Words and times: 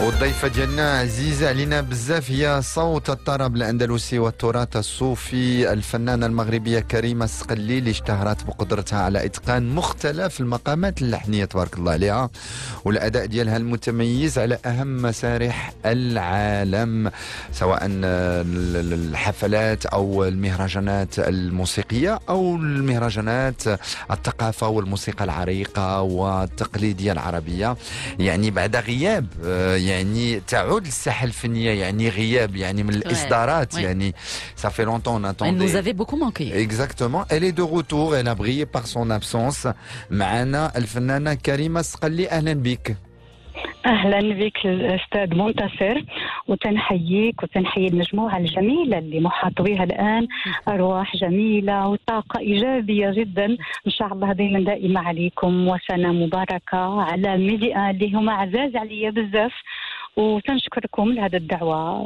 والضيفة 0.00 0.48
ديالنا 0.48 0.98
عزيزة 0.98 1.48
علينا 1.48 1.80
بزاف 1.80 2.30
هي 2.30 2.60
صوت 2.62 3.10
الطرب 3.10 3.56
الأندلسي 3.56 4.18
والتراث 4.18 4.76
الصوفي 4.76 5.72
الفنانة 5.72 6.26
المغربية 6.26 6.80
كريمة 6.80 7.24
السقلي 7.24 7.78
اللي 7.78 7.90
اشتهرت 7.90 8.44
بقدرتها 8.44 8.98
على 8.98 9.24
إتقان 9.24 9.68
مختلف 9.68 10.40
المقامات 10.40 11.02
اللحنية 11.02 11.44
تبارك 11.44 11.78
الله 11.78 11.92
عليها 11.92 12.30
والأداء 12.84 13.26
ديالها 13.26 13.56
المتميز 13.56 14.38
على 14.38 14.58
أهم 14.66 15.02
مسارح 15.02 15.72
العالم 15.86 17.10
سواء 17.52 17.80
الحفلات 17.84 19.86
أو 19.86 20.24
المهرجانات 20.24 21.18
الموسيقية 21.18 22.18
أو 22.28 22.56
المهرجانات 22.56 23.62
الثقافة 24.10 24.68
والموسيقى 24.68 25.24
العريقة 25.24 26.00
والتقليدية 26.02 27.12
العربية. 27.12 27.76
يعني 28.18 28.50
بعد 28.50 28.76
غياب 28.76 29.26
يعني 29.76 29.89
تعود 30.46 30.86
للساحه 30.86 31.24
الفنيه 31.26 31.70
يعني 31.70 32.08
غياب 32.08 32.56
يعني 32.56 32.82
من 32.82 32.94
الإصدارات 32.94 33.74
يعني 33.74 34.14
صافي 34.56 34.84
لونتون 34.84 35.24
اتوندي 35.24 35.72
nous 35.72 35.76
avez 35.76 35.92
beaucoup 35.92 36.16
manqué. 36.16 36.52
Exactement. 36.66 37.24
Elle 37.30 37.44
est 37.44 37.52
de 37.52 37.62
retour 37.62 38.16
elle 38.16 38.28
a 38.28 38.34
brillé 38.34 38.66
par 38.66 38.86
son 38.86 39.10
absence. 39.10 39.68
معنا 40.10 40.72
الفنانه 40.76 41.34
كريمه 41.34 41.80
السقلي 41.80 42.30
أهلا 42.30 42.52
بك 42.52 42.96
أهلا 43.86 44.20
بك 44.34 44.66
الأستاذ 44.66 45.34
منتصر 45.34 46.02
وتنحييك 46.48 47.42
وتنحيي 47.42 47.88
المجموعه 47.88 48.36
الجميلة 48.38 48.98
اللي 48.98 49.20
محاط 49.20 49.62
بها 49.62 49.84
الآن 49.84 50.26
أرواح 50.68 51.16
جميلة 51.16 51.88
وطاقة 51.88 52.38
إيجابية 52.40 53.10
جدا. 53.10 53.46
إن 53.86 53.90
شاء 53.92 54.12
الله 54.12 54.32
دائما 54.32 54.60
دائما 54.60 55.00
عليكم 55.00 55.68
وسنة 55.68 56.12
مباركة 56.12 57.02
على 57.02 57.36
ميديا 57.36 57.90
اللي 57.90 58.12
هما 58.14 58.32
عزاز 58.32 58.76
عليا 58.76 59.10
بزاف. 59.10 59.52
وتنشكركم 60.16 61.12
لهذه 61.12 61.36
الدعوة. 61.36 62.00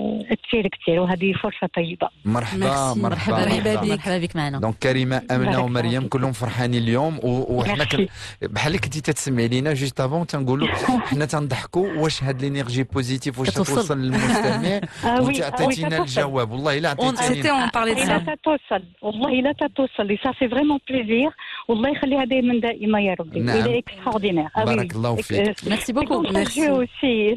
كثير 0.48 0.68
كثير 0.68 1.00
وهذه 1.00 1.32
فرصة 1.32 1.66
طيبة. 1.76 2.08
مرحبا 2.24 2.94
مرحبا 2.94 3.38
مرحبا. 3.38 3.74
بك. 3.74 3.90
مرحبا 3.90 4.18
بك. 4.18 4.36
معنا 4.36 4.58
donc 4.58 4.74
كريمة 4.74 5.22
أمنة 5.30 5.60
ومريم 5.60 6.08
كلهم 6.08 6.32
فرحانين 6.32 6.82
اليوم. 6.82 7.20
وحنا 7.22 7.84
كن... 7.84 8.06
بحال 8.42 8.80
كنتي 8.80 9.00
تتسمعي 9.00 9.48
لينا 9.48 9.74
juste 9.74 10.00
avant 10.00 10.26
تنقولوا 10.26 10.68
حنا 11.06 11.24
تنضحكوا 11.24 11.88
واش 11.96 12.22
هاد 12.22 12.42
l'énergie 12.42 12.82
positive 12.82 13.38
واش 13.38 13.50
توصل 13.50 13.98
للمستمع. 13.98 14.80
وانت 15.22 15.42
عطيتينا 15.42 15.98
الجواب. 15.98 16.50
والله 16.50 16.78
إلا 16.78 16.88
عطيتينا 16.88 17.64
لا 17.82 18.34
تتوصل. 18.34 18.84
والله 19.02 19.30
لا 19.30 19.52
تتوصل. 19.52 20.06
لي 20.06 20.18
ça 20.24 20.32
fait 20.32 20.48
vraiment 20.48 20.78
plaisir 20.88 21.30
والله 21.68 21.90
يخليها 21.90 22.24
دائما 22.24 22.60
دائما 22.60 23.00
يا 23.00 23.14
ربي. 23.20 23.40
نعم. 23.40 23.58
إلى 23.58 23.78
extraordinaire 23.78 24.48
بارك 24.56 24.96
الله 24.96 25.16
فيك. 25.16 25.56
merci 25.68 25.92
beaucoup 25.92 26.20
merci 26.22 27.36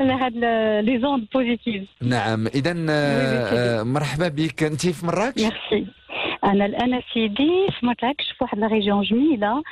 لهاد 0.00 0.36
les 0.84 1.00
ondes 1.02 1.26
positives 1.34 1.88
نعم. 2.02 2.46
اذا 2.46 2.72
مرحبا 3.82 4.28
بك. 4.28 4.62
أنت 4.62 4.86
في 4.86 5.06
مراكش؟ 5.06 5.42
ميرسي 5.42 5.86
أنا 6.44 6.66
الآن 6.66 7.00
سيدي 7.14 7.66
في 7.80 7.86
مراكش 7.86 8.24
في 8.38 8.44
واحد 8.44 8.58
la 8.58 8.66
région 8.66 9.02
جميلة. 9.02 9.62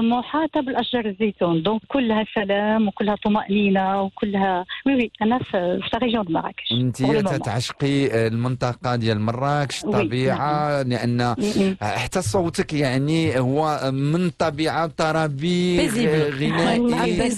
محاطه 0.00 0.60
بالاشجار 0.60 1.04
الزيتون. 1.06 1.62
donc 1.62 1.80
كلها 1.88 2.24
سلام 2.34 2.88
وكلها 2.88 3.16
طمأنينة 3.24 4.02
وكلها 4.02 4.64
oui 4.86 4.94
oui 4.94 5.10
أنا 5.22 5.38
في 5.38 5.80
la 5.92 5.98
région 5.98 6.24
de 6.24 6.32
مراكش. 6.32 6.72
أنت 6.72 7.02
تتعشقي 7.28 8.26
المنطقة 8.26 8.96
ديال 8.96 9.20
مراكش 9.20 9.84
الطبيعة 9.84 10.82
نعم. 10.82 10.88
لأن 10.88 11.34
حتى 11.82 12.22
صوتك 12.22 12.72
يعني 12.72 13.38
هو 13.38 13.90
من 13.92 14.30
طبيعة 14.30 14.86
طربي 14.86 15.88
غنائي. 15.88 17.30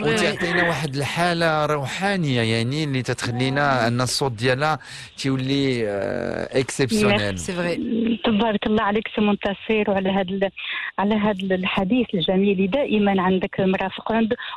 وتعطينا 0.00 0.68
واحد 0.68 0.94
الحالة 0.96 1.66
روحانية 1.66 2.40
يعني 2.40 2.84
اللي 2.84 3.02
تتخلينا 3.02 3.86
أن 3.86 4.00
الصوت 4.00 4.32
ديالها 4.32 4.78
تيولي 5.16 5.88
exceptionnel 6.52 7.38
c'est 7.38 7.52
vrai 7.52 7.76
تبارك 8.38 8.66
الله 8.66 8.82
عليك 8.82 9.08
سي 9.14 9.20
منتصر 9.20 9.90
وعلى 9.90 10.10
هذا 10.10 10.50
على 10.98 11.14
هذا 11.14 11.54
الحديث 11.54 12.14
الجميل. 12.14 12.70
دائما 12.70 13.22
عندك 13.22 13.60
مرافق 13.60 14.12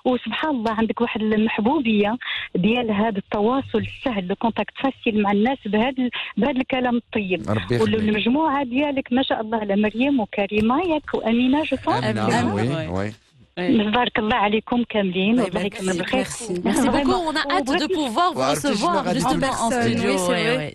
وسبحان 0.06 0.51
الله 0.51 0.72
عندك 0.72 1.01
واحد 1.01 1.22
المحبوبية 1.22 2.17
ديال 2.56 2.91
هذا 2.91 3.17
التواصل 3.17 3.79
السهل 3.79 4.28
le 4.28 4.35
contact 4.35 4.73
facile 4.78 5.22
مع 5.22 5.31
الناس 5.31 5.57
بهذا 5.66 6.09
بهذا 6.38 6.61
الكلام 6.61 6.95
الطيب. 6.95 7.41
والمجموعه 7.81 8.63
ديالك 8.63 9.13
ما 9.13 9.23
شاء 9.23 9.41
الله 9.41 9.57
على 9.57 9.75
مريم 9.75 10.19
وكريمة 10.19 10.81
ياك 10.81 11.13
وأمينة 11.13 11.63
جو 11.63 12.55
وي 12.55 12.88
وي. 12.88 13.22
بارك 13.58 14.19
الله 14.19 14.36
عليكم 14.36 14.84
كاملين 14.90 15.40
والله 15.40 15.62
يكمل 15.62 15.97
بالخير 15.97 16.24
Merci. 16.24 16.90
beaucoup. 16.90 17.22
On 17.30 17.36
a 17.36 17.44
hâte 17.53 17.72
de 17.84 17.88
pouvoir 18.00 18.34
vous 18.34 18.47
recevoir 18.53 19.14
justement 19.14 19.53
en 19.64 19.69
studio. 19.72 20.18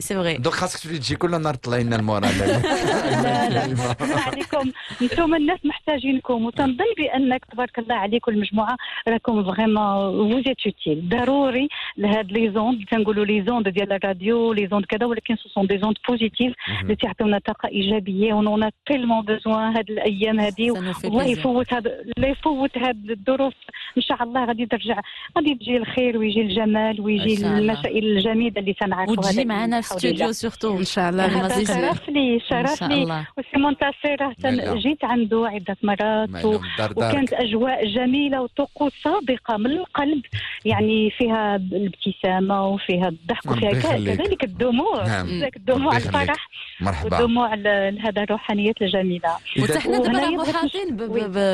C'est 0.01 0.15
vrai. 0.15 0.39
donc 0.39 0.53
خاصك 0.53 0.81
تولي 0.83 0.99
تجي 0.99 1.17
كل 1.17 1.41
نهار 1.41 1.55
تطلعي 1.55 1.85
لنا 1.85 1.97
ال 1.97 2.03
moral 2.03 2.33
عليكم 4.27 4.71
أنتم 5.03 5.35
الناس 5.35 5.59
محتاجينكم. 5.65 6.45
وتنظن 6.45 6.85
بأنك 6.99 7.45
تبارك 7.45 7.79
الله 7.79 7.95
عليكم 7.95 8.33
المجموعة. 8.33 8.77
راكم 9.09 9.45
vraiment 9.45 10.33
vous 10.33 10.45
êtes 10.45 10.57
utiles 10.67 11.09
ضروري 11.09 11.69
لهاد 11.97 12.33
les 12.33 12.53
ondes 12.53 12.85
تنقولوا 12.91 13.25
les 13.25 13.45
ondes 13.49 13.69
ديال 13.69 13.93
الراديو 13.93 14.53
les 14.53 14.69
ondes 14.69 14.85
كذا 14.85 15.07
ولكن 15.07 15.37
ce 15.37 15.49
sont 15.49 15.67
des 15.67 15.79
ondes 15.79 15.97
positives 16.09 16.53
اللي 16.83 16.97
تعطيونا 16.97 17.39
طاقة 17.39 17.69
إيجابية. 17.69 18.35
on 18.35 18.53
en 18.53 18.71
a 18.87 18.91
tellement 18.91 19.25
besoin 19.25 19.77
هاد 19.77 19.91
الأيام 19.91 20.41
هذه 20.41 20.69
الله 21.05 21.25
يفوت 21.25 21.73
هذا 21.73 21.91
لا 22.19 22.29
يفوت 22.29 22.68
هاد 22.77 23.11
الظروف. 23.11 23.55
إن 23.97 24.03
شاء 24.03 24.23
الله 24.23 24.45
غادي 24.45 24.67
ترجع 24.67 25.01
غادي 25.37 25.55
تجي 25.55 25.77
الخير 25.77 26.19
ويجي 26.19 26.41
الجمال 26.41 27.01
ويجي 27.01 27.47
المسائل 27.47 28.17
الجميلة 28.17 28.61
اللي 28.61 28.73
تنعرفوها 28.73 29.19
وتجي 29.19 29.45
معنا 29.45 29.81
في 29.81 29.93
الاستوديو 29.93 30.33
surtout 30.33 30.79
إن 30.79 30.85
شاء 30.85 31.11
الله. 31.11 31.65
شرف 31.65 32.09
لي 32.09 32.41
شرف 32.49 32.83
لي 32.83 33.25
وسي 33.39 33.57
منتصر 33.57 34.33
جيت 34.77 35.05
عنده 35.05 35.49
عدة 35.49 35.77
مرات 35.83 36.45
و... 36.45 36.61
وكانت 36.97 37.33
أجواء 37.33 37.87
جميلة 37.87 38.43
وطقوس 38.43 38.93
صادقة 39.05 39.57
من 39.57 39.71
القلب. 39.71 40.23
يعني 40.65 41.11
فيها 41.11 41.57
الابتسامة 41.57 42.67
وفيها 42.67 43.09
الضحك 43.09 43.47
وفيها 43.47 43.73
كذلك 43.73 44.45
الدموع. 44.45 45.07
نعم. 45.07 45.27
الدموع 45.57 45.97
الفرح. 45.97 46.49
مرحبا. 46.81 47.19
ودموع 47.19 47.55
هذا 48.05 48.23
الروحانيات 48.23 48.83
الجميلة. 48.83 49.29
وحتى 49.61 49.81
حنا 49.81 49.99
دابا 49.99 50.29
محاطين 50.29 50.97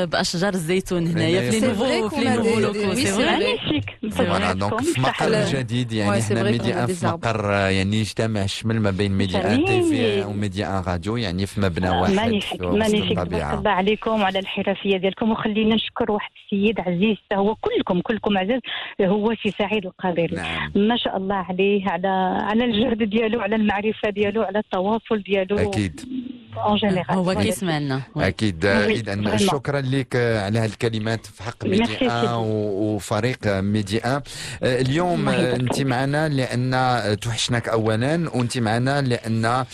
بأشجار 0.05 0.53
الزيتون. 0.53 1.04
هنايا 1.07 1.51
في 1.51 1.59
لي 1.59 1.67
نوفو 1.67 2.09
في 2.09 2.21
لي 2.21 2.35
نوفو 2.35 2.59
لوكو 2.59 2.93
سي 2.93 4.11
فوالا 4.11 4.53
دونك 4.53 4.81
في 4.81 5.01
مقر 5.01 5.45
جديد 5.45 5.91
يعني 5.91 6.21
هنا 6.21 6.43
ميديا 6.43 6.85
في 6.85 7.05
مقر 7.05 7.51
يعني 7.51 7.99
يجتمع 7.99 8.43
الشمل 8.43 8.79
ما 8.79 8.91
بين 8.91 9.11
ميديا 9.11 9.53
ان 9.53 9.65
تي 9.65 9.81
في 9.81 10.23
وميديا 10.23 10.79
ان 10.79 10.83
راديو 10.87 11.17
يعني 11.17 11.45
في 11.45 11.61
مبنى 11.61 11.89
واحد 11.89 12.13
magnifique 12.13 12.61
magnifique 12.61 13.19
الله 13.19 13.69
عليكم 13.69 14.21
وعلى 14.21 14.39
الحرفيه 14.39 14.97
ديالكم 14.97 15.31
وخلينا 15.31 15.75
نشكر 15.75 16.11
واحد 16.11 16.31
السيد 16.45 16.79
عزيز 16.79 17.17
هو 17.33 17.55
كلكم 17.55 18.01
كلكم 18.01 18.37
عزيز 18.37 18.59
هو 19.01 19.33
سي 19.43 19.51
سعيد 19.51 19.85
القادري 19.85 20.35
نعم. 20.35 20.71
ما 20.75 20.97
شاء 20.97 21.17
الله 21.17 21.35
عليه 21.35 21.89
على 21.89 22.07
على 22.43 22.65
الجهد 22.65 23.03
ديالو 23.03 23.41
على 23.41 23.55
المعرفه 23.55 24.09
ديالو 24.09 24.41
على 24.41 24.59
التواصل 24.59 25.19
ديالو 25.19 25.57
أكيد 25.57 26.01
en 26.57 26.75
général 26.77 27.11
هو 27.11 27.35
كيسمعنا 27.35 28.01
أكيد. 28.17 28.65
اذا 28.65 29.37
شكرا 29.37 29.81
لك 29.81 30.15
على 30.15 30.59
هذه 30.59 30.65
الكلمات 30.65 31.25
في 31.25 31.43
حق 31.43 31.65
ميديا 31.65 32.31
وفريق 32.33 33.47
ميديا. 33.47 34.21
اليوم 34.63 35.29
أنت 35.29 35.81
معنا 35.81 36.29
لأن 36.29 37.19
توحشناك 37.19 37.69
اولا 37.69 38.29
وأنت 38.35 38.57
معنا 38.57 39.01
لأن 39.01 39.65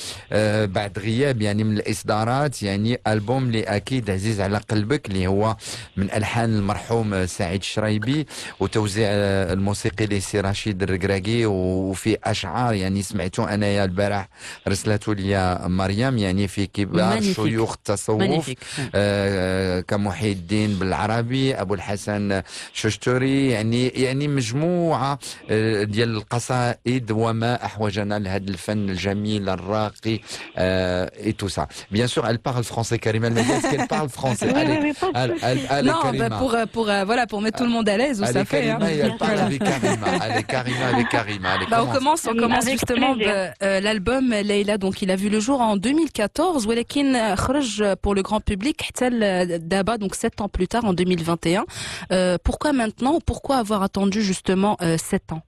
بعد 0.74 1.00
غياب 1.00 1.42
يعني 1.42 1.64
من 1.64 1.78
الإصدارات 1.78 2.64
يعني 2.64 3.00
ألبوم 3.08 3.44
اللي 3.44 3.64
أكيد 3.64 4.10
عزيز 4.10 4.42
على 4.42 4.58
قلبك 4.58 5.08
اللي 5.08 5.28
هو 5.28 5.56
من 5.98 6.12
ألحان 6.12 6.56
المرحوم 6.56 7.26
سعيد 7.26 7.60
الشرايبي 7.60 8.26
وتوزيع 8.60 9.10
الموسيقي 9.54 10.06
لسي 10.06 10.40
رشيد 10.40 10.84
الركراكي 10.84 11.46
وفي 11.46 12.18
أشعار 12.24 12.74
يعني 12.74 13.02
سمعته 13.02 13.54
انايا 13.54 13.84
البارح 13.84 14.30
رسلته 14.68 15.16
لي 15.16 15.60
مريم 15.66 16.18
يعني 16.18 16.48
في 16.48 16.66
كبار 16.71 17.23
شيوخ 17.23 17.73
التصوف 17.73 18.51
آه 18.95 19.81
كمحي 19.81 20.33
الدين 20.33 20.75
بالعربي 20.75 21.55
ابو 21.55 21.75
الحسن 21.75 22.43
ششتوري 22.73 23.49
يعني 23.51 23.89
يعني 23.89 24.29
مجموعه 24.29 25.19
آه 25.51 25.83
ديال 25.83 26.17
القصائد 26.17 27.11
وما 27.11 27.65
احوجنا 27.65 28.19
لهذا 28.19 28.51
الفن 28.51 28.89
الجميل 28.91 29.49
الراقي 29.49 30.21
آه 30.57 31.11
et 31.29 31.33
tout 31.43 31.49
ça. 31.49 31.65
Bien 31.91 32.07
sûr, 32.07 32.23
elle 32.31 32.39
parle 32.39 32.65
français, 32.65 32.99
Karima. 32.99 33.27
Elle 33.29 33.39
est-ce 33.39 33.71
qu'elle 33.71 33.89
parle 33.89 34.09
français 34.09 34.47
oui, 34.55 34.61
allez, 34.63 34.79
oui, 34.85 34.93
oui, 35.03 35.09
allez, 35.15 35.35
allez, 35.43 35.61
allez, 35.77 35.91
Non, 35.91 36.01
bah 36.21 36.31
pour, 36.39 36.53
pour, 36.73 36.89
euh, 36.91 37.05
voilà, 37.05 37.27
pour 37.27 37.41
mettre 37.41 37.59
tout 37.59 37.65
le 37.65 37.71
monde 37.77 37.89
à 37.89 37.97
l'aise, 37.97 38.21
où 38.21 38.25
allez, 38.25 38.33
ça 38.41 38.45
fait. 38.45 38.67
Karima, 38.67 38.87
hein. 38.87 38.99
elle 39.05 39.17
parle 39.17 39.39
avec 39.49 39.61
Karima. 39.71 40.07
Allez, 40.25 40.43
Karima, 40.45 40.87
avec 40.95 41.09
Karima. 41.09 41.49
Allez, 41.55 41.67
Bah, 41.71 41.79
on 41.83 41.87
commence. 41.87 42.23
commence, 42.23 42.27
on 42.33 42.37
commence 42.45 42.65
Avec 42.67 42.75
justement 42.81 43.15
plaisir. 43.15 43.35
bah, 43.35 43.67
euh, 43.67 43.81
l'album 43.81 44.25
Leila. 44.31 44.79
Donc, 44.79 45.03
il 45.03 45.11
a 45.11 45.17
vu 45.17 45.29
le 45.29 45.41
jour 45.41 45.61
en 45.61 45.77
2014. 45.77 46.60
2014 46.62 46.68
ولكن 46.68 47.36
خرج 47.36 47.84
pour 47.84 48.16
le 48.16 48.22
grand 48.22 48.40
public 48.40 48.82
حتى 48.82 49.10
دابا 49.58 49.98
donc 49.98 50.16
7 50.16 50.42
ans 50.42 50.50
plus 50.50 50.68
tard 50.68 50.86
en 50.86 50.94
2021 50.94 51.66
euh, 52.12 52.38
pourquoi 52.44 52.74
maintenant 52.74 53.20
pourquoi 53.26 53.58
avoir 53.58 53.84
attendu 53.84 54.22
justement 54.22 54.78
7 54.98 55.34
ans? 55.34 55.42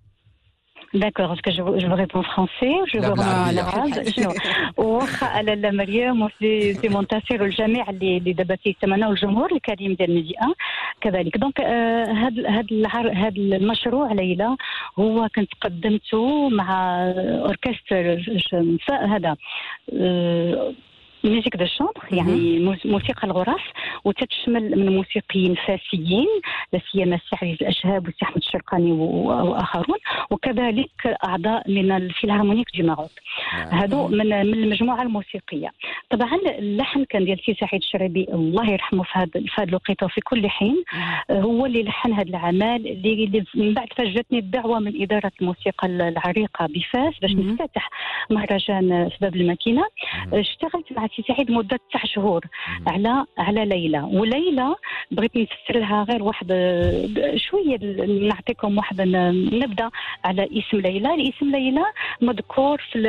D'accord, 0.94 1.34
est-ce 1.34 1.42
que 1.42 1.50
je, 1.50 1.80
je 1.82 1.88
vous 1.88 1.96
réponds 1.96 2.22
français 2.22 2.74
je 2.92 3.00
vous 3.00 3.14
réponds 3.14 3.50
العرب 3.50 4.10
شنو 4.10 4.34
واخا 4.78 5.26
على 5.28 5.56
لا 5.56 5.72
مريم 5.72 6.28
سي 6.40 6.90
منتصر 6.90 7.36
الجميع 7.42 7.90
اللي 7.90 8.18
اللي 8.18 8.34
دابا 8.34 8.56
تيسمعنا 8.56 9.08
والجمهور 9.08 9.52
الكريم 9.52 9.94
ديال 9.94 10.10
الميديا 10.10 10.54
كذلك 11.02 11.38
donc 11.38 11.62
هذا 11.62 12.50
هذا 12.50 13.14
هذا 13.14 13.38
المشروع 13.38 14.14
ليلى 14.14 14.56
هو 15.00 15.30
كنت 15.36 15.50
قدمته 15.62 16.50
مع 16.50 17.02
orchestre 17.46 18.04
هذا 18.90 19.36
musique 21.24 21.58
de 21.58 21.66
chambre 21.66 22.04
يعني 22.12 22.60
موسيقى 22.86 23.28
الغرف 23.28 23.62
وتتشمل 24.04 24.80
من 24.80 24.96
موسيقيين 24.96 25.56
فاسيين 25.56 26.28
لا 26.74 26.80
سيما 26.92 27.16
السي 27.16 27.36
عزيز 27.42 27.58
الاشهاب 27.62 28.06
والسي 28.06 28.26
أحمد 28.26 28.38
الشرقاني 28.38 28.92
وآخرون 28.92 29.98
وكذلك 30.30 31.18
أعضاء 31.26 31.72
من 31.72 31.92
ال 31.92 31.97
philharmonique 31.97 32.68
du 32.76 32.84
Maroc. 32.84 33.12
هادو 33.54 34.08
من 34.08 34.28
من 34.28 34.54
المجموعة 34.54 35.02
الموسيقية. 35.02 35.70
طبعا 36.10 36.36
اللحن 36.60 37.04
كان 37.06 37.26
ديال 37.26 37.40
سي 37.46 37.54
سعيد 37.54 37.82
الشريبي 37.82 38.28
الله 38.34 38.72
يرحمه 38.72 39.04
في 39.04 39.10
هذا 39.14 39.32
في 39.32 39.52
هذا 39.58 39.70
الوقيتة 39.70 40.06
وفي 40.06 40.22
كل 40.22 40.50
حين 40.50 40.84
هو 41.32 41.66
اللي 41.66 41.84
لحن 41.84 42.14
هذا 42.14 42.30
العمل 42.30 42.88
اللي 42.88 43.46
من 43.56 43.74
بعد 43.74 43.88
فاجتني 43.98 44.40
الدعوة 44.40 44.80
من 44.80 45.02
إدارة 45.02 45.32
الموسيقى 45.42 45.88
العريقة 45.88 46.66
بفاس 46.66 47.20
باش 47.22 47.32
نفتتح 47.32 47.90
مهرجان 48.30 49.10
بباب 49.20 49.36
الماكينة 49.36 49.84
اشتغلت 50.34 50.94
مع 50.98 51.08
سعيد 51.22 51.52
مدة 51.52 51.80
تسع 51.90 52.06
شهور. 52.06 52.46
على 52.88 53.26
على 53.38 53.66
ليلى. 53.66 54.02
وليلى 54.02 54.76
بغيت 55.12 55.38
نفسر 55.38 55.80
لها 55.80 56.04
غير 56.04 56.24
واحد 56.24 56.48
شوية 57.36 57.78
نعطيكم 58.28 58.78
واحد 58.78 59.02
نبدأ 59.02 59.90
على 60.26 60.44
اسم 60.44 60.78
ليلى. 60.78 61.14
الاسم 61.14 61.52
ليلى 61.52 61.86
مذكور 62.22 62.82
في 62.92 63.02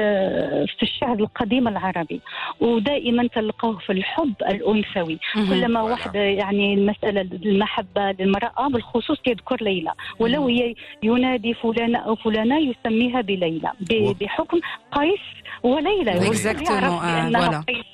في 0.79 0.83
الشعر 0.83 1.15
القديم 1.15 1.69
العربي 1.69 2.21
ودائما 2.61 3.27
تلقاه 3.27 3.79
في 3.87 3.93
الحب 3.93 4.35
الأنثوي. 4.49 5.19
كلما 5.35 5.83
واحد 5.83 6.15
يعني 6.15 6.75
المسألة 6.75 7.21
المحبة 7.21 8.11
للمرأة 8.11 8.69
بالخصوص 8.69 9.19
يذكر 9.27 9.63
ليلى. 9.63 9.93
ولو 10.19 10.49
هي 10.49 10.75
ينادي 11.03 11.55
فلان 11.55 11.97
أو 11.97 12.15
فلانة 12.17 12.59
يسميها 12.59 13.21
بليلى 13.21 13.73
بحكم 14.21 14.61
قيس 14.93 15.21
وليلى. 15.63 16.11
يعرف 16.71 17.65
قيس. 17.65 17.94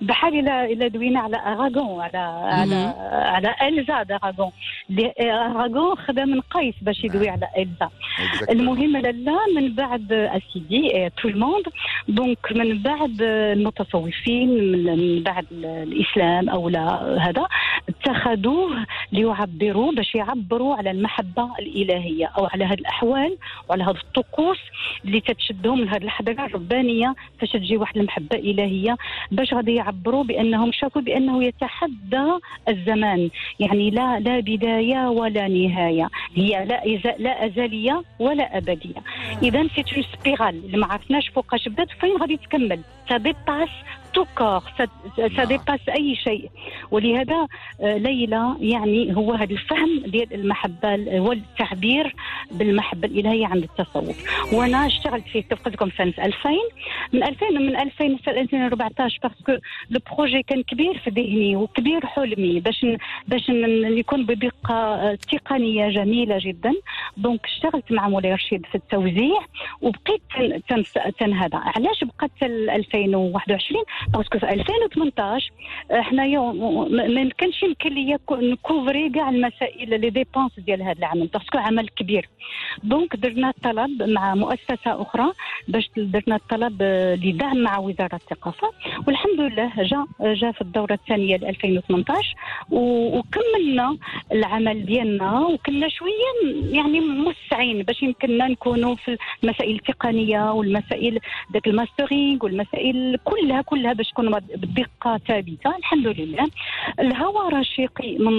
بحال 0.00 0.34
إلى 0.34 0.72
إلى 0.72 0.88
دوينا 0.88 1.20
على 1.20 1.36
أراغون 1.36 2.00
على 2.00 2.18
على 2.18 2.94
على 3.10 3.54
إلزا 3.68 4.02
داراغون 4.02 4.52
أراغون. 5.20 5.96
خدا 5.96 6.24
من 6.24 6.40
قيس 6.40 6.74
باش 6.82 7.04
يدوي 7.04 7.28
على 7.28 7.48
إلزا. 7.58 7.90
المهم 8.50 8.96
لالا 8.96 9.38
من 9.56 9.74
بعد 9.74 10.12
أسيدي 10.12 11.10
tout 11.22 11.28
le 11.28 11.38
monde 11.38 11.64
donc 12.08 12.52
من 12.52 12.82
بعد 12.82 13.22
المتصوفين 13.22 14.48
من 14.82 15.22
بعد 15.22 15.46
الإسلام 15.52 16.48
أو 16.48 16.68
لا 16.68 17.16
هذا 17.28 17.46
اتخذوه 17.88 18.86
ليعبروا 19.12 19.92
باش 19.92 20.14
يعبروا 20.14 20.76
على 20.76 20.90
المحبة 20.90 21.50
الإلهية 21.58 22.26
أو 22.26 22.46
على 22.46 22.64
هذه 22.64 22.74
الأحوال 22.74 23.36
وعلى 23.68 23.84
هذه 23.84 23.96
الطقوس 23.96 24.58
اللي 25.04 25.20
تتشدهم 25.20 25.80
من 25.80 25.88
هذه 25.88 26.02
الحضارة 26.04 26.46
الربانية 26.46 27.14
فاش 27.40 27.50
تجي 27.50 27.76
واحد 27.76 27.96
المحبة 27.96 28.36
إلهية 28.36 28.96
باش 29.30 29.54
غادي 29.54 29.80
يعبروا 29.86 30.24
بأنهم 30.24 30.72
شافوا 30.72 31.02
بأنه 31.02 31.44
يتحدى 31.44 32.26
الزمان. 32.68 33.30
يعني 33.60 33.90
لا 33.90 34.20
لا 34.20 34.40
بداية 34.40 35.08
ولا 35.08 35.48
نهاية. 35.48 36.08
هي 36.34 36.64
لا 36.64 36.82
لا 37.18 37.46
أزلية 37.46 38.02
ولا 38.18 38.58
أبدية. 38.58 39.00
اذا 39.42 39.68
c'est 39.68 39.84
une 39.96 40.04
spirale 40.12 40.64
اللي 40.64 40.78
ما 40.78 40.86
عرفناش 40.86 41.28
فوقاش 41.28 41.68
بدات 41.68 41.90
فين 42.00 42.16
غادي 42.16 42.36
تكمل؟ 42.36 42.80
ça 43.08 43.16
dépasse 43.16 43.68
tout 44.16 44.24
court 44.38 44.62
ça 45.36 45.44
dépasse 45.44 45.88
أي 45.88 46.16
شيء. 46.16 46.50
ولهذا 46.90 47.46
ليلى 47.80 48.56
يعني 48.60 49.16
هو 49.16 49.32
هذا 49.32 49.52
الفهم 49.52 50.02
ديال 50.06 50.34
المحبة 50.34 51.20
والتعبير 51.20 52.14
بالمحبة 52.50 53.08
الإلهية 53.08 53.46
عند 53.46 53.62
التصوف. 53.62 54.16
وأنا 54.52 54.86
اشتغلت 54.86 55.24
فيه 55.28 55.40
كيف 55.40 55.62
قلت 55.62 55.74
لكم 55.74 55.90
سنة 55.98 56.12
2000 56.18 56.50
من 57.12 57.22
2000 57.22 57.50
من 57.50 57.76
2000 57.76 58.04
ل 58.04 58.18
2014 58.28 59.18
parce 59.22 59.41
que 59.41 59.52
le 59.90 60.00
projet 60.16 60.42
كان 60.42 60.62
كبير 60.62 60.98
في 60.98 61.10
ذهني 61.10 61.56
وكبير 61.56 62.06
حلمي 62.06 62.60
باش 62.60 62.86
باش 63.28 63.48
يكون 63.98 64.26
بدقه 64.26 65.14
تقنية 65.14 65.88
جميلة 65.88 66.38
جدا. 66.40 66.72
donc 67.16 67.44
اشتغلت 67.44 67.92
مع 67.92 68.08
مولاي 68.08 68.34
رشيد 68.34 68.66
في 68.66 68.74
التوزيع 68.74 69.40
وبقيت 69.80 70.22
تنهضى 71.18 71.56
علاش 71.56 72.04
بقات 72.04 72.30
2021 72.42 73.84
parce 74.08 74.27
que 74.27 74.38
في 74.38 74.52
2018 74.52 75.50
حنايا 75.92 76.40
ما 76.90 77.30
كانش 77.38 77.62
يمكن 77.62 77.90
ليا 77.94 78.18
نcouvري 78.32 79.10
كاع 79.10 79.28
المسائل 79.28 80.00
les 80.00 80.10
dépenses 80.10 80.60
ديال 80.60 80.82
هذا 80.82 80.98
العمل 80.98 81.26
parce 81.26 81.46
que 81.46 81.58
عمل 81.58 81.88
كبير. 81.88 82.28
donc 82.84 83.16
درنا 83.16 83.48
الطلب 83.48 84.02
مع 84.02 84.34
مؤسسة 84.34 85.02
أخرى 85.02 85.32
باش 85.68 85.90
درنا 85.96 86.36
الطلب 86.36 86.82
لدعم 87.24 87.56
مع 87.58 87.78
وزارة 87.78 88.14
الثقافة. 88.14 88.70
والحمد 89.06 89.40
لله 89.40 89.72
جا 89.82 90.06
جا 90.20 90.52
في 90.52 90.60
الدورة 90.60 90.92
الثانية 90.94 91.36
ل 91.36 91.44
2018 91.44 92.34
وكملنا 92.70 93.96
العمل 94.32 94.86
ديالنا 94.86 95.40
وكنا 95.40 95.88
شوية 95.88 96.54
يعني 96.70 97.00
موسعين 97.00 97.82
باش 97.82 98.02
يمكننا 98.02 98.48
نكونوا 98.48 98.94
في 98.94 99.16
المسائل 99.44 99.74
التقنية 99.76 100.52
والمسائل 100.52 101.20
ذاك 101.52 101.66
الماسترينغ 101.66 102.44
والمسائل 102.44 103.18
كلها 103.24 103.62
كلها 103.62 103.92
باش 103.96 104.10
تكون 104.10 104.38
بدقة 104.38 105.20
ثابتة 105.28 105.76
الحمد 105.78 106.06
لله 106.06 106.46
الهوى 107.00 107.52
رشيقي 107.52 108.18
من, 108.18 108.34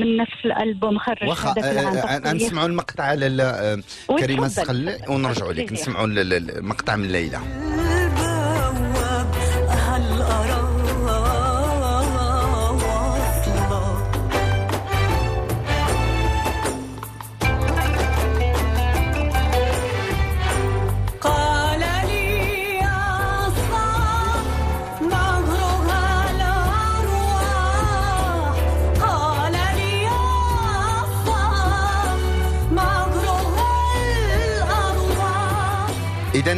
من 0.00 0.16
نفس 0.16 0.36
الألبوم 0.44 0.98
خرج 0.98 1.30
هذاك 1.30 1.58
العام 1.58 2.36
نسمعوا 2.36 2.66
المقطع 2.66 3.04
على 3.04 3.82
كريمه 4.18 4.48
سخل 4.48 4.96
ونرجعوا 5.08 5.52
لك. 5.52 5.72
نسمعوا 5.72 6.06
المقطع 6.06 6.96
من 6.96 7.08
ليلى. 7.08 7.38
إذا 36.46 36.52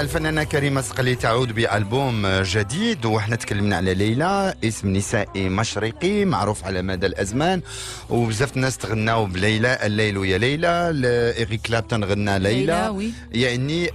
الفنانة 0.00 0.44
كريمة 0.44 0.80
سقلي 0.80 1.14
تعود 1.14 1.52
بألبوم 1.52 2.26
جديد 2.26 3.06
وحنا 3.06 3.36
تكلمنا 3.36 3.76
على 3.76 3.94
ليلى 3.94 4.54
اسم 4.64 4.92
نسائي 4.92 5.48
مشرقي 5.48 6.24
معروف 6.24 6.64
على 6.64 6.82
مدى 6.82 7.06
الأزمان 7.06 7.62
وبزاف 8.10 8.56
الناس 8.56 8.78
تغناو 8.78 9.26
بليلى 9.26 9.78
الليل 9.82 10.18
ويا 10.18 10.38
ليلى 10.38 10.92
إيريك 11.38 11.60
كلابتون 11.60 12.04
غنى 12.04 12.38
ليلى. 12.38 13.12
يعني 13.32 13.90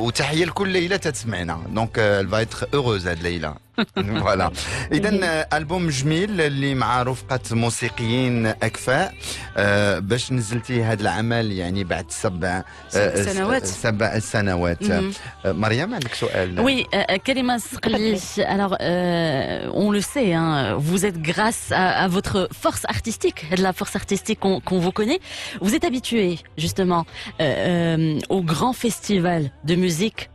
وتحية 0.00 0.44
لكل 0.44 0.68
ليلى 0.68 0.98
تسمعنا 0.98 1.62
دونك 1.74 1.98
الفايتر 1.98 2.68
اوروز 2.74 3.06
هاد 3.06 3.22
ليلى 3.22 3.54
فوالا 3.95 4.51
اذا 4.91 5.47
البوم 5.57 5.89
جميل 5.89 6.41
اللي 6.41 6.75
مع 6.75 7.03
رفقه 7.03 7.39
موسيقيين 7.51 8.45
اكفاء 8.45 9.13
آه 9.57 9.99
باش 9.99 10.31
نزلتي 10.31 10.83
هذا 10.83 11.01
العمل 11.01 11.51
يعني 11.51 11.83
بعد 11.83 12.11
سبع 12.11 12.63
آه 12.95 13.21
سنوات 13.23 13.65
سبع 13.65 14.19
سنوات 14.19 14.83
آه 14.91 15.11
مريم 15.45 15.93
عندك 15.93 16.13
سؤال 16.13 16.65
Oui, 16.65 16.85
euh, 16.93 17.17
Karima 17.25 17.57
Sqalish, 17.59 18.39
alors 18.55 18.75
euh, 18.81 19.69
on 19.73 19.89
le 19.91 20.01
sait, 20.01 20.33
hein, 20.33 20.75
vous 20.77 21.05
êtes 21.05 21.19
grâce 21.21 21.71
à, 21.71 22.03
à, 22.03 22.07
votre 22.07 22.49
force 22.63 22.83
artistique, 22.85 23.39
de 23.55 23.63
la 23.63 23.73
force 23.73 23.95
artistique 23.95 24.39
qu'on 24.39 24.59
qu 24.59 24.75
vous 24.85 24.91
connaît, 24.91 25.19
vous 25.61 25.73
êtes 25.75 25.85
habitué 25.89 26.39
justement 26.57 27.05
euh, 27.41 28.19
au 28.29 28.41
grand 28.41 28.73
festival 28.73 29.41
de 29.69 29.75
musique 29.75 30.29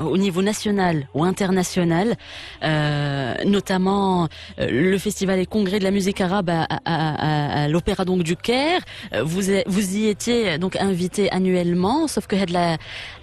au 0.00 0.16
niveau 0.16 0.42
national 0.42 1.08
ou 1.14 1.24
international, 1.24 2.16
euh, 2.62 3.34
notamment 3.44 4.28
euh, 4.58 4.68
le 4.70 4.98
festival 4.98 5.38
et 5.38 5.46
congrès 5.46 5.78
de 5.78 5.84
la 5.84 5.90
musique 5.90 6.20
arabe 6.20 6.50
à, 6.50 6.64
à, 6.64 6.78
à, 6.84 7.62
à 7.64 7.68
l'Opéra 7.68 8.04
donc 8.04 8.22
du 8.22 8.36
Caire. 8.36 8.82
Vous 9.22 9.42
vous 9.66 9.96
y 9.96 10.08
étiez 10.08 10.58
donc 10.58 10.76
invité 10.76 11.30
annuellement, 11.30 12.08
sauf 12.08 12.26
que 12.26 12.36
de 12.44 12.52
la 12.52 12.76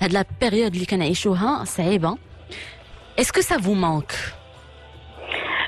de 0.08 0.13
la 0.13 0.24
période 0.24 0.74
اللي 0.75 0.86
كان 0.86 1.06
Est-ce 1.06 1.27
que 3.34 3.44
ça 3.44 3.58
vous 3.58 3.75
manque? 3.75 4.37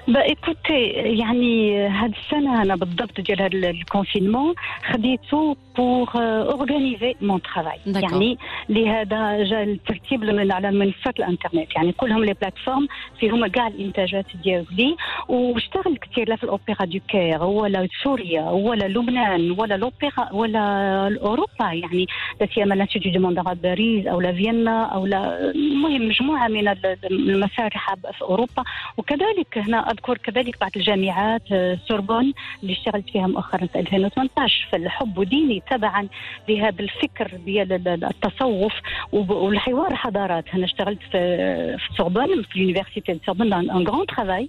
Écoutez, 0.09 0.95
يعني 0.95 1.77
هاد 1.87 2.13
السنة 2.23 2.61
أنا 2.61 2.75
بالضبط 2.75 3.21
ديال 3.21 3.41
هاد 3.41 3.55
ال 3.55 3.64
confinement 3.64 4.53
خديته 4.91 5.55
pour 5.75 6.15
organiser 6.55 7.15
mon 7.21 7.39
travail. 7.39 7.79
يعني 7.85 8.37
لهذا 8.69 9.43
جا 9.43 9.63
الترتيب 9.63 10.23
من 10.23 10.51
على 10.51 10.71
منصات 10.71 11.19
الإنترنت. 11.19 11.75
يعني 11.75 11.91
كلهم 11.91 12.23
les 12.25 12.33
plateformes 12.33 12.88
فيهم 13.19 13.47
كاع 13.47 13.67
الإنتاجات 13.67 14.25
ديالي. 14.43 14.95
واشتغل 15.29 15.97
كثير 15.97 16.29
لا 16.29 16.35
في 16.35 16.43
الأوبرا 16.43 16.85
du 16.86 17.00
Caire 17.07 17.43
ولا 17.43 17.87
سوريا 18.03 18.43
ولا 18.43 18.85
لبنان 18.87 19.51
ولا 19.51 19.75
الاوبرا 19.75 20.33
ولا 20.33 21.19
اوروبا 21.21 21.73
يعني 21.73 22.07
لا 22.41 22.47
سيما 22.55 22.75
l'Institut 22.75 23.12
du 23.12 23.19
monde 23.19 23.39
باريس 23.39 24.07
أو 24.07 24.21
لا 24.21 24.31
فيينا 24.31 24.85
أو 24.85 25.05
لا 25.05 25.51
المهم 25.51 26.07
مجموعة 26.07 26.47
من 26.47 26.67
المسارح 27.11 27.93
في 27.93 28.21
أوروبا. 28.21 28.63
وكذلك 28.97 29.57
هنا 29.57 29.91
اذكر 30.00 30.18
كذلك 30.18 30.60
بعض 30.62 30.72
الجامعات 30.75 31.41
سوربون 31.88 32.34
اللي 32.63 32.74
اشتغلت 32.74 33.10
فيها 33.10 33.27
مؤخرا 33.27 33.65
في 33.65 33.79
2018 33.79 34.68
فالحب 34.72 35.24
ديني 35.24 35.63
تبعا 35.72 36.08
لهذا 36.50 36.79
الفكر 36.82 37.32
ديال 37.46 37.88
التصوف 38.03 38.74
والحوار 39.12 39.96
حضارات 39.96 40.46
أنا 40.53 40.65
اشتغلت 40.65 41.00
في 41.12 41.77
سوربون 41.98 42.44
في 42.44 42.74
de 43.10 43.13
Sorbonne 43.25 43.53
un, 43.53 43.70
un 43.70 43.84
grand 43.84 44.06
travail 44.15 44.48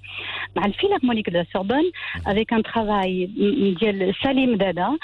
مع 0.56 0.64
ال 0.66 0.70
philharmonique 0.70 1.30
de 1.30 1.44
Sorbonne 1.52 1.90
avec 2.26 2.52
un 2.52 2.62
travail 2.62 3.28
ديال 3.80 4.14
سليم 4.22 4.56
دادا 4.56 4.98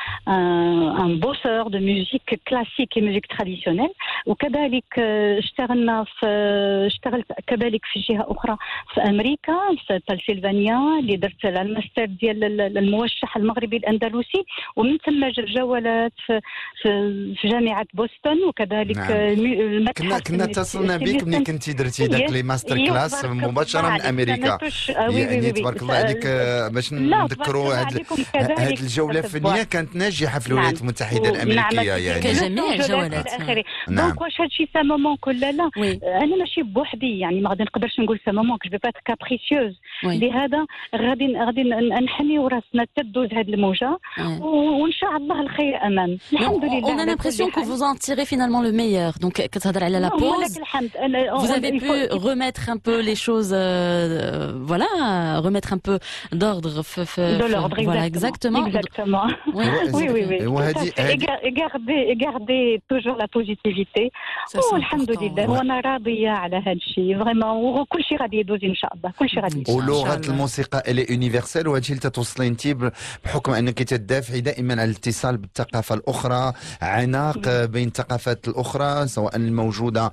compositeur 1.26 1.71
de 1.71 1.79
musique 1.79 2.33
classique 2.45 2.97
et 2.97 3.00
musique 3.00 3.29
traditionnelle. 3.29 3.93
وكذلك 4.26 4.99
اشتغلنا 5.38 6.05
في 6.05 6.26
اشتغلت 6.87 7.33
كذلك 7.47 7.81
في 7.85 8.00
جهة 8.00 8.26
أخرى 8.29 8.57
في 8.95 9.00
أمريكا 9.00 9.57
في 9.87 10.00
بنسلفانيا 10.28 10.99
اللي 11.00 11.16
درت 11.16 11.45
الماستر 11.45 12.04
ديال 12.04 12.61
الموشح 12.78 13.37
المغربي 13.37 13.76
الأندلسي 13.76 14.45
ومن 14.76 14.99
ثم 15.06 15.28
جولات 15.56 16.12
في, 16.26 16.40
في 17.40 17.49
جامعة 17.49 17.87
بوسطن 17.95 18.45
وكذلك 18.49 18.97
نعم. 18.97 19.12
المتحف 19.12 20.06
كنا 20.06 20.18
كنا 20.18 20.45
اتصلنا 20.45 20.97
بك 20.97 21.25
ملي 21.25 21.45
كنتي 21.45 21.73
درتي 21.73 22.06
داك 22.06 22.30
les 22.30 22.42
master 22.42 22.76
class 22.76 23.25
مباشرة 23.25 23.90
من 23.90 24.00
أمريكا. 24.00 24.59
يعني 24.99 25.52
تبارك 25.52 25.83
الله 25.83 25.95
عليك 25.95 26.26
باش 26.75 26.92
نذكروا 26.92 27.75
هذه 27.75 28.80
الجولة 28.80 29.18
الفنية 29.18 29.62
كانت 29.62 29.97
ناجحة 29.97 30.38
في 30.38 30.49
الولايات 30.49 30.75
نعم. 30.75 30.83
المتحدة 30.83 31.28
الأمريكية 31.30 31.92
يعني. 31.92 32.21
كجميع 32.21 32.75
الجولات. 32.75 33.40
نعم. 33.88 34.06
Donc 34.06 34.21
واش 34.21 34.40
هادشي 34.40 34.68
ça 34.75 34.77
vous 34.77 34.83
manque 34.83 35.03
tout 35.03 35.16
cela؟ 35.16 35.71
أنا 36.23 36.37
ماشي 36.37 36.62
بوحدي 36.62 37.18
يعني 37.18 37.40
ما 37.40 37.50
غادي 37.50 37.62
نقدرش 37.62 38.00
نقول 38.00 38.21
ça 38.25 38.33
me 38.33 38.39
manque 38.39 38.59
j'suis 38.66 38.78
pas 38.78 38.90
capricieuse 39.04 39.80
لهذا 40.15 40.65
غادي 40.96 41.38
غادي 41.38 41.63
نحميو 42.03 42.48
راسنا 42.48 42.86
تدوز 42.96 43.34
هذه 43.34 43.53
الموجه 43.53 43.98
وان 44.41 44.91
شاء 44.91 45.17
الله 45.17 45.41
الخير 45.41 45.86
امام 45.86 46.17
الحمد 46.34 46.65
لله 46.65 46.96
on 46.96 47.00
a 47.00 47.05
l'impression 47.05 47.50
que 47.50 47.60
vous 47.60 47.81
en 47.84 47.96
tirez 47.96 48.25
finalement 48.25 48.62
le 48.62 48.72
meilleur 48.72 49.13
donc 49.20 49.34
كتهضر 49.34 49.84
على 49.84 50.00
la 50.00 50.10
pause 50.10 50.60
vous 51.41 51.51
avez 51.51 51.72
pu 51.79 51.91
remettre 52.27 52.70
un 52.70 52.77
peu 52.77 52.98
les 53.10 53.15
choses 53.15 53.53
euh, 53.53 54.53
voilà 54.72 55.39
remettre 55.48 55.74
un 55.74 55.81
peu 55.88 55.98
d'ordre 56.41 56.70
de 56.70 57.48
l'ordre 57.53 57.77
voilà 57.89 58.05
exactement 58.12 58.65
exactement 58.65 59.25
oui 59.53 60.05
oui 60.15 60.24
oui 60.29 60.38
et 61.48 61.51
garder 61.63 62.00
et 62.12 62.15
garder 62.27 62.63
toujours 62.91 63.17
la 63.24 63.27
positivité 63.38 64.03
والحمد 64.74 65.12
لله 65.24 65.50
وانا 65.50 65.79
راضيه 65.79 66.29
على 66.29 66.58
هذا 66.58 66.72
الشيء 66.72 67.20
فريمون 67.24 67.79
وكل 67.79 68.03
شيء 68.03 68.22
غادي 68.22 68.38
يدوز 68.38 68.63
ان 68.63 68.75
شاء 68.75 68.93
الله 68.93 69.12
كل 69.20 69.29
شيء 69.29 69.41
غادي 69.43 69.60
يدوز 69.60 70.04
ولغه 70.10 70.28
الموسيقى 70.28 70.82
الي 70.88 71.06
يونيفرسال 71.10 71.68
وهذا 71.68 71.80
الشيء 71.80 71.96
اللي 71.96 72.10
تتوصلي 72.10 72.46
أنت 72.46 72.66
بحكم 73.25 73.52
أنك 73.52 73.82
تدافعي 73.82 74.40
دائما 74.40 74.72
على 74.72 74.90
الاتصال 74.90 75.36
بالثقافة 75.36 75.94
الأخرى 75.94 76.52
عناق 76.82 77.64
بين 77.64 77.88
الثقافات 77.88 78.48
الأخرى 78.48 79.08
سواء 79.08 79.36
الموجودة 79.36 80.08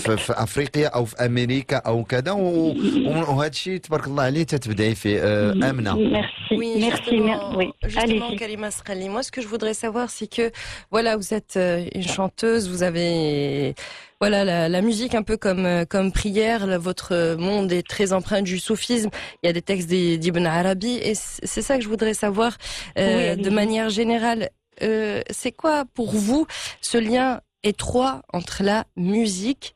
في 0.00 0.30
أفريقيا 0.30 0.88
أو 0.88 1.04
في 1.04 1.26
أمريكا 1.26 1.76
أو 1.76 2.04
كذا 2.04 2.32
وهذا 2.32 3.50
الشيء 3.50 3.78
تبارك 3.78 4.06
الله 4.06 4.22
عليه 4.22 4.42
تتبداي 4.42 4.94
في 4.94 5.22
آمنة. 5.22 5.92
Merci, 5.94 6.56
merci, 6.86 7.16
oui. 7.56 7.72
Justement, 7.84 8.36
Karima 8.36 8.70
Srali, 8.70 9.08
moi, 9.08 9.22
ce 9.22 9.30
que 9.32 9.40
je 9.40 9.48
voudrais 9.48 9.74
savoir, 9.74 10.10
c'est 10.10 10.26
que, 10.26 10.50
voilà, 10.90 11.16
vous 11.16 11.32
êtes 11.34 11.58
une 11.94 12.08
chanteuse, 12.16 12.68
vous 12.68 12.82
avez 12.82 13.74
voilà 14.22 14.44
la, 14.44 14.68
la, 14.68 14.82
musique 14.82 15.16
un 15.16 15.24
peu 15.24 15.36
comme 15.36 15.84
comme 15.90 16.12
prière. 16.12 16.78
Votre 16.78 17.34
monde 17.36 17.72
est 17.72 17.84
très 17.84 18.12
empreint 18.12 18.40
du 18.40 18.60
soufisme. 18.60 19.10
Il 19.42 19.48
y 19.48 19.50
a 19.50 19.52
des 19.52 19.62
textes 19.62 19.88
d'Ibn 19.88 20.46
Arabi 20.46 20.94
et 21.02 21.14
c'est 21.16 21.60
ça 21.60 21.76
que 21.76 21.82
je 21.82 21.88
voudrais 21.88 22.14
savoir 22.14 22.52
euh, 23.00 23.34
oui, 23.34 23.42
de 23.42 23.50
manière 23.50 23.90
générale. 23.90 24.50
Euh, 24.80 25.22
c'est 25.28 25.50
quoi 25.50 25.86
pour 25.96 26.12
vous 26.12 26.46
ce 26.80 26.98
lien 26.98 27.40
étroit 27.64 28.22
entre 28.32 28.62
la 28.62 28.84
musique 28.96 29.74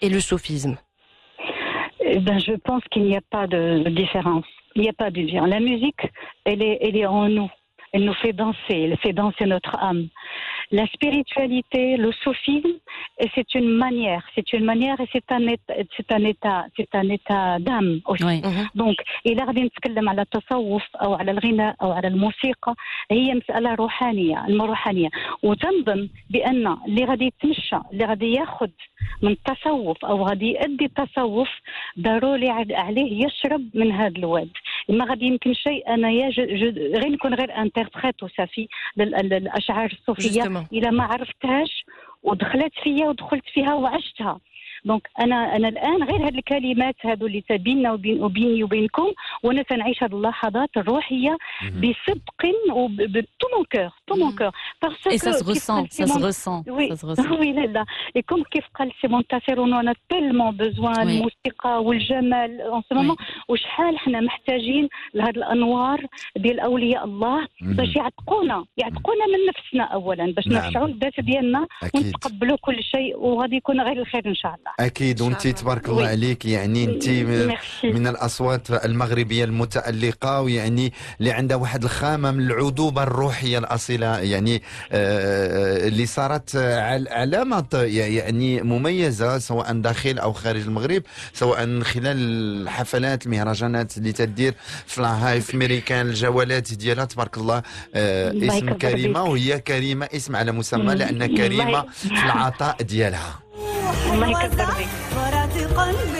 et 0.00 0.08
le 0.08 0.20
soufisme? 0.20 0.78
Eh 2.00 2.20
ben, 2.20 2.38
je 2.38 2.52
pense 2.52 2.82
qu'il 2.90 3.04
n'y 3.04 3.18
a 3.18 3.26
pas 3.30 3.46
de 3.46 3.86
différence. 3.90 4.46
Il 4.76 4.80
n'y 4.80 4.88
a 4.88 4.94
pas 4.94 5.10
de 5.10 5.20
différence. 5.20 5.50
La 5.50 5.60
musique, 5.60 6.00
elle 6.46 6.62
est, 6.62 6.78
elle 6.80 6.96
est 6.96 7.04
en 7.04 7.28
nous. 7.28 7.50
Elle 7.92 8.06
nous 8.06 8.14
fait 8.14 8.32
danser. 8.32 8.56
Elle 8.70 8.96
fait 9.02 9.12
danser 9.12 9.44
notre 9.44 9.76
âme. 9.76 10.08
La 10.70 10.86
spiritualité, 10.86 11.96
le 11.96 12.12
soufisme, 12.12 12.76
c'est 13.34 13.54
une 13.54 13.70
manière, 13.84 14.22
c'est 14.34 14.52
une 14.52 14.64
manière 14.64 15.00
et 15.00 15.08
c'est 15.12 15.30
un 15.30 15.46
état, 15.46 15.74
c'est 15.96 16.10
un 16.12 16.24
état, 16.24 16.66
c'est 16.76 16.94
un 16.94 17.08
état 17.08 17.58
d'âme 17.58 18.00
aussi. 18.06 18.24
Oui. 18.24 18.42
donc 18.74 18.96
إلا 19.26 19.44
غادي 19.44 19.62
نتكلم 19.62 20.08
على 20.08 20.22
التصوف 20.22 20.82
أو 20.96 21.14
على 21.14 21.30
الغناء 21.30 21.76
أو 21.82 21.92
على 21.92 22.08
الموسيقى 22.08 22.74
هي 23.10 23.34
مسألة 23.34 23.74
روحانية 23.74 24.46
المروحانية 24.46 25.08
وتنظن 25.42 26.08
بأن 26.30 26.76
اللي 26.86 27.04
غادي 27.04 27.24
يتمشى 27.24 27.76
اللي 27.92 28.04
غادي 28.04 28.32
ياخذ 28.32 28.70
من 29.22 29.30
التصوف 29.30 30.04
أو 30.04 30.22
غادي 30.22 30.50
يؤدي 30.50 30.84
التصوف 30.84 31.48
ضروري 32.00 32.50
عليه 32.70 33.26
يشرب 33.26 33.62
من 33.74 33.92
هذا 33.92 34.18
الواد 34.18 34.50
ما 34.88 35.04
غادي 35.04 35.24
يمكنش. 35.24 35.94
انايا 35.94 36.28
غير 36.98 37.08
نكون 37.08 37.34
غير 37.34 37.56
interprète 37.56 38.22
وصافي 38.22 38.68
للأشعار 38.96 39.92
الصوفية. 39.92 40.42
إلا 40.72 40.90
ما 40.90 41.04
عرفتهاش 41.04 41.84
ودخلت 42.22 42.72
فيا 42.82 43.06
ودخلت 43.08 43.44
فيها 43.54 43.74
وعشتها. 43.74 44.40
donc 44.84 45.08
أنا 45.20 45.56
أنا 45.56 45.68
الآن 45.68 46.02
غير 46.02 46.28
هذه 46.28 46.38
الكلمات 46.38 46.94
هذو 47.04 47.26
اللي 47.26 47.42
بيننا 47.50 47.92
وبين 47.92 48.22
وبيني 48.22 48.64
وبينكم 48.64 49.12
وأنا 49.42 49.62
تنعيش 49.62 50.02
هذه 50.02 50.12
اللحظات 50.12 50.70
الروحية 50.76 51.36
بصدق 51.62 52.40
وب 52.72 52.97
tout 52.97 53.46
mon 53.56 53.64
cœur 53.72 53.90
tout 54.06 54.14
mon 54.16 54.32
cœur 54.36 54.50
parce 54.82 55.00
que 55.00 55.10
et 55.10 55.18
ça 55.18 55.32
se 55.32 55.44
ressent 55.44 55.84
ça 55.90 56.06
se 56.06 56.18
ressent 56.18 57.30
oui 57.40 57.52
لا 57.52 57.60
لا 57.60 57.84
et 58.16 58.22
comme 58.22 58.42
كيف 58.42 58.64
قال 58.74 58.92
سيمون 59.02 59.26
تاسيرون 59.26 59.74
on 59.74 59.94
a 60.08 60.13
tellement 60.13 60.56
besoin 60.56 61.08
الموسيقى 61.08 61.82
والجمال 61.84 62.60
en 62.60 62.82
ce 62.88 62.94
moment 62.94 63.16
وشحال 63.48 63.98
حنا 63.98 64.20
محتاجين 64.20 64.88
لهذه 65.14 65.30
الانوار 65.30 66.06
ديال 66.36 66.60
اولياء 66.60 67.04
الله 67.04 67.48
باش 67.60 67.96
يعتقونا. 67.96 68.64
يعتقونا 68.76 69.26
من 69.26 69.46
نفسنا 69.48 69.84
اولا 69.84 70.32
باش. 70.32 70.46
نرجعوا 70.48 70.88
للذات 70.88 71.20
ديالنا 71.20 71.66
ونتقبلوا 71.94 72.56
كل 72.60 72.82
شيء 72.82 73.16
وغادي 73.18 73.56
يكون 73.56 73.80
غير 73.80 74.00
الخير 74.00 74.26
إن 74.26 74.34
شاء 74.34 74.54
الله. 74.54 74.73
أكيد 74.80 75.20
وانت 75.20 75.46
تبارك 75.46 75.88
الله 75.88 76.06
عليك 76.06 76.44
يعني 76.44 76.84
انت 76.84 77.08
من 77.84 78.06
الأصوات 78.06 78.70
المغربية 78.70 79.44
المتألقة 79.44 80.40
ويعني 80.40 80.92
اللي 81.20 81.32
عندها 81.32 81.56
واحد 81.56 81.84
الخامة 81.84 82.30
من 82.30 82.40
العذوبة 82.46 83.02
الروحية 83.02 83.58
الأصيلة 83.58 84.18
يعني 84.18 84.62
اللي 84.92 86.06
صارت 86.06 86.56
علامه 87.10 87.64
يعني 87.72 88.62
مميزة 88.62 89.38
سواء 89.38 89.72
داخل 89.72 90.18
أو 90.18 90.32
خارج 90.32 90.60
المغرب 90.60 91.02
سواء 91.32 91.80
خلال 91.80 92.16
الحفلات 92.62 93.26
المهرجانات 93.26 93.96
اللي 93.98 94.12
تدير 94.12 94.54
في 94.86 95.02
لاهاي 95.02 95.40
في 95.40 95.56
ميريكان 95.56 96.06
الجولات 96.06 96.72
ديالها 96.74 97.04
تبارك 97.04 97.36
الله 97.36 97.62
اسم 98.48 98.70
كريمة 98.72 99.22
وهي 99.22 99.60
كريمة 99.60 100.08
اسم 100.14 100.36
على 100.36 100.52
مسمى 100.52 100.94
لأن 100.94 101.36
كريمة 101.36 101.84
في 101.92 102.12
العطاء 102.24 102.82
ديالها. 102.82 103.43
الله 104.13 104.29
يكثر 104.43 104.65
بك 104.65 106.12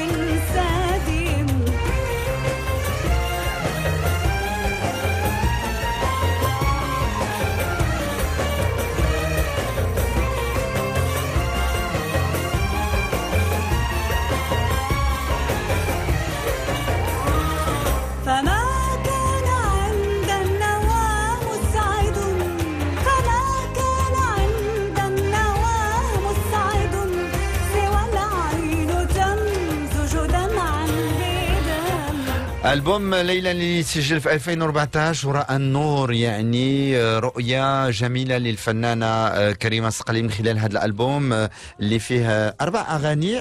ألبوم 32.74 33.14
ليلى 33.14 33.50
اللي 33.50 33.82
سجل 33.82 34.20
في 34.20 34.34
2014 34.34 35.28
ورأى 35.28 35.56
النور 35.56 36.12
يعني 36.12 36.98
رؤية 37.18 37.90
جميلة 37.90 38.38
للفنانة 38.38 39.06
آه، 39.06 39.52
كريمة 39.52 39.88
الصقلي 39.88 40.22
من 40.22 40.30
خلال 40.30 40.58
هذا 40.58 40.72
الألبوم 40.72 41.32
آه، 41.32 41.50
اللي 41.80 41.98
فيه 41.98 42.54
أربع 42.60 42.80
أغاني 42.80 43.38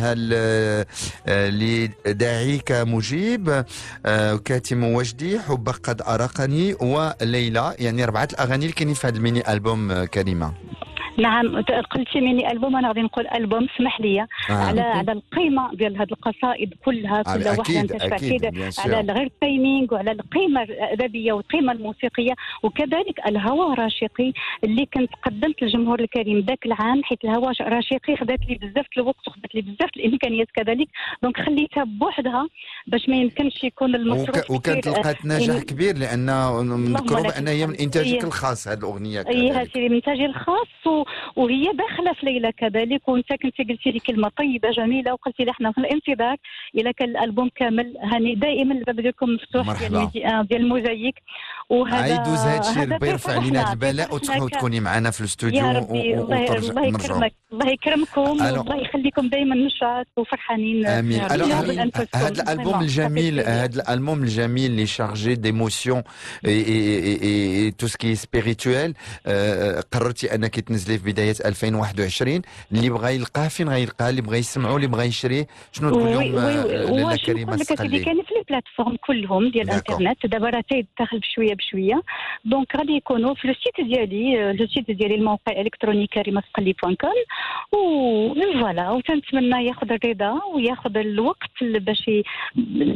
هل 0.00 0.34
اللي 1.28 1.90
داعيك 2.06 2.72
مجيب 2.72 3.64
كاتم 4.44 4.84
وجدي 4.84 5.40
حبك 5.40 5.76
قد 5.88 6.02
أرقني 6.02 6.74
وليلى 6.74 7.74
يعني 7.78 8.04
أربعة 8.04 8.28
الأغاني 8.32 8.64
اللي 8.64 8.74
كاينين 8.74 8.94
في 8.94 9.06
هذا 9.06 9.16
ال 9.16 9.23
mini 9.23 9.52
album 9.52 10.04
كريمة. 10.04 10.54
نعم 11.18 11.62
قلتي 11.90 12.20
mini 12.20 12.52
album 12.52 12.76
أنا 12.76 12.88
غادي 12.88 13.02
نقول 13.02 13.26
ألبوم 13.26 13.66
اسمح 13.74 14.00
لي 14.00 14.20
آه. 14.20 14.26
على 14.50 14.80
على 14.80 15.12
القيمة 15.12 15.74
ديال 15.74 15.96
هذه 15.96 16.12
القصائد 16.12 16.74
كلها 16.84 17.22
كل 17.22 17.48
واحدة 17.58 17.80
انت 17.80 18.80
على 18.80 19.12
غير 19.12 19.26
ال 19.26 19.36
timing 19.36 19.94
وعلى 19.94 20.12
القيمة 20.12 20.62
الأدبية 20.62 21.32
والقيمة 21.32 21.72
الموسيقية 21.72 22.32
وكذلك 22.62 23.26
الهوى 23.26 23.74
راشقي 23.74 24.32
اللي 24.64 24.86
كنت 24.86 25.10
قدمت 25.22 25.62
للجمهور 25.62 26.00
الكريم 26.00 26.44
ذاك 26.48 26.66
العام 26.66 27.04
حيث 27.04 27.18
الهوى 27.24 27.52
راشقي 27.60 28.16
خدات 28.16 28.40
لي 28.48 28.54
بزاف 28.54 28.86
الوقت 28.96 29.28
وخدات 29.28 29.54
لي 29.54 29.60
بزاف 29.60 29.90
الإمكانيات 29.96 30.48
كذلك. 30.54 30.88
donc 31.22 31.40
خليتها 31.40 31.84
بوحدها 31.84 32.48
باش 32.86 33.08
ما 33.08 33.16
يمكنش 33.16 33.64
يكون 33.64 33.94
المصروف 33.94 34.50
وكانت 34.50 34.88
لقات 34.88 35.26
نجاح 35.26 35.62
كبير 35.62 35.98
لأن 35.98 36.26
نذكروا 36.62 37.22
بان 37.22 37.48
هي 37.48 37.66
من 37.66 37.74
إنتاجك 37.74 38.24
الخاص 38.24 38.68
هذه 38.68 38.78
الأغنية 38.78 39.24
هي 39.28 39.50
هذه 39.50 39.88
من 39.88 39.94
إنتاجي 39.94 40.26
الخاص 40.26 41.03
وهي 41.36 41.64
داخلة 41.64 42.12
في 42.12 42.26
ليلى 42.26 42.52
كذلك 42.52 43.08
وانت 43.08 43.28
كنت 43.42 43.58
قلتي 43.58 43.90
لي 43.90 43.98
كلمة 43.98 44.30
طيبة 44.38 44.70
جميلة 44.70 45.12
وقلتي 45.12 45.44
لي 45.44 45.50
إحنا 45.50 45.72
في 45.72 45.78
الانتظار 45.78 46.36
إلى 46.74 46.92
كان 46.92 47.08
الألبوم 47.08 47.50
كامل. 47.56 47.94
هاني 48.02 48.34
دائما 48.34 48.74
الباب 48.74 49.00
ديالكم 49.00 49.26
مفتوح 49.30 49.88
ديال 49.88 50.10
ديال 50.48 50.60
الموزايك 50.60 51.14
وهذا 51.70 52.18
عيدوز 52.18 52.38
هذا 52.38 52.60
الشيء 52.70 52.92
ربي 52.92 53.08
يرفع 53.08 53.32
علينا 53.32 53.72
البلاء 53.72 54.14
وتروحوا 54.14 54.48
تكوني 54.48 54.80
معنا 54.80 55.10
في 55.10 55.20
الاستوديو 55.20 55.70
الله 55.70 56.86
يكرمك 56.86 57.32
الله 57.52 57.68
يكرمكم 57.68 58.20
والله 58.20 58.76
يخليكم 58.76 59.28
دائما 59.28 59.54
نشاط 59.54 60.06
وفرحانين. 60.16 60.86
آمين. 60.86 61.20
هذا 62.14 62.42
الألبوم 62.42 62.80
الجميل 62.80 63.40
هذا 63.40 63.82
الألبوم 63.82 64.22
الجميل 64.22 64.70
اللي 64.70 64.86
chargé 64.86 65.34
d'émotions 65.34 65.91
et 65.91 66.02
tout 66.46 67.86
ce 67.86 67.97
qui 67.97 68.14
est 68.14 68.34
spirituel 68.34 68.94
قررتي 69.92 70.34
أنك 70.34 70.60
تنزلي 70.60 70.93
في 70.98 71.12
بداية 71.12 71.34
2021 71.44 72.42
اللي 72.72 72.90
بغى 72.90 73.14
يلقاه 73.14 73.48
فين 73.48 73.68
غيلقاه 73.68 74.10
اللي 74.10 74.22
بغى 74.22 74.38
يسمعوا 74.38 74.76
اللي 74.76 74.86
بغى 74.86 75.04
يشريه 75.06 75.46
شنو 75.72 75.90
تقول 75.90 76.10
لهم 76.12 76.22
لاله 76.34 77.16
كريمه 77.16 77.54
الصقلي 77.54 78.04
كاين 78.04 78.22
في 78.22 78.34
les. 78.34 78.42
plateformes 78.48 78.96
كلهم 79.06 79.48
ديال 79.50 79.70
الإنترنت 79.70 80.26
دابا 80.26 80.50
راه 80.50 80.64
تيدخل 80.70 81.18
بشوية 81.18 81.54
بشوية. 81.54 82.02
donc 82.44 82.76
غادي 82.76 82.92
يكونوا 82.92 83.34
في 83.34 83.44
ال 83.50 83.56
site 83.56 83.80
ديالي 83.80 84.52
le 84.52 84.66
site 84.66 84.90
ديالي 84.90 85.14
الموقع 85.14 85.52
الالكتروني 85.52 86.06
كريمه 86.06 86.42
الصقلي 86.46 86.74
point 86.82 86.94
com. 86.94 87.10
voilà 88.64 88.90
وتنتمنى 88.90 89.66
ياخذ 89.66 89.92
الرضا 89.92 90.40
وياخذ 90.54 90.96
الوقت 90.96 91.64
باش 91.64 92.10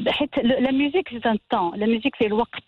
حيت 0.08 0.30
la 0.38 0.70
musique 0.70 1.08
c'est 1.08 1.20
un 1.30 1.38
temps 1.50 1.78
la 1.78 1.87
musique 1.87 2.16
c'est 2.18 2.26
الوقت 2.26 2.62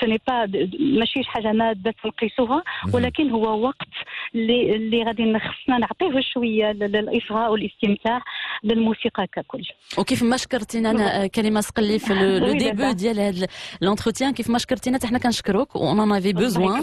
ce 0.00 0.06
n'est 0.06 0.20
pas 0.28 0.46
ماشي 0.80 1.22
شي 1.22 1.30
حاجة 1.30 1.52
مادة 1.52 1.94
تنقيسوها 2.02 2.62
ولكن 2.92 3.30
هو 3.30 3.60
وقت 3.66 3.88
اللي 4.34 4.53
اللي 4.54 5.04
غادي 5.04 5.22
خصنا 5.38 5.78
نعطيه 5.78 6.20
شوية 6.32 6.72
للإصغاء 6.72 7.52
والاستمتاع 7.52 8.20
للموسيقى 8.64 9.26
ككل. 9.26 9.62
وكيف 9.98 10.22
ما 10.22 10.36
شكرتينا 10.36 10.90
أنا 10.90 11.26
كريمة 11.26 11.60
الصقلي 11.60 11.98
في 11.98 12.14
le 12.44 12.52
début 12.52 12.92
ديال 12.92 13.20
هذا 13.20 13.46
l'entretien 13.80 14.32
كيف 14.32 14.50
ما 14.50 14.58
شكرتينا 14.58 14.98
حنا 15.06 15.18
كنشكروك 15.18 15.76
on 15.76 16.00
en 16.00 16.12
avait 16.12 16.32
besoin 16.32 16.82